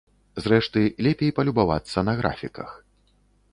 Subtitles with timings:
[0.45, 2.75] Зрэшты, лепей палюбавацца на графіках.